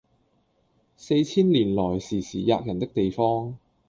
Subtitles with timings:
[0.95, 3.55] 四千年來時時喫人的地方，